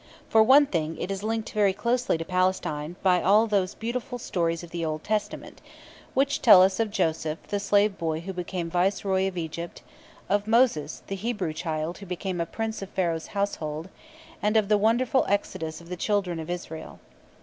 For 0.29 0.41
one 0.41 0.65
thing, 0.65 0.97
it 0.97 1.11
is 1.11 1.21
linked 1.21 1.51
very 1.51 1.73
closely 1.73 2.17
to 2.17 2.25
Palestine 2.25 2.95
by 3.03 3.21
all 3.21 3.45
those 3.45 3.75
beautiful 3.75 4.17
stories 4.17 4.63
of 4.63 4.71
the 4.71 4.83
Old 4.83 5.03
Testament, 5.03 5.61
which 6.15 6.41
tell 6.41 6.63
us 6.63 6.79
of 6.79 6.89
Joseph, 6.89 7.37
the 7.49 7.59
slave 7.59 7.99
boy 7.99 8.21
who 8.21 8.33
became 8.33 8.67
Viceroy 8.67 9.27
of 9.27 9.37
Egypt; 9.37 9.83
of 10.27 10.47
Moses, 10.47 11.03
the 11.05 11.13
Hebrew 11.15 11.53
child 11.53 11.99
who 11.99 12.07
became 12.07 12.41
a 12.41 12.47
Prince 12.47 12.81
of 12.81 12.89
Pharaoh's 12.89 13.27
household; 13.37 13.89
and 14.41 14.57
of 14.57 14.69
the 14.69 14.77
wonderful 14.79 15.23
exodus 15.29 15.79
of 15.81 15.89
the 15.89 15.95
Children 15.97 16.39
of 16.39 16.49
Israel. 16.49 16.97